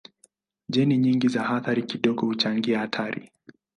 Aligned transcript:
Jeni 0.69 0.97
nyingi 0.97 1.27
za 1.27 1.45
athari 1.49 1.83
kidogo 1.83 2.25
huchangia 2.25 2.79
hatari. 2.79 3.31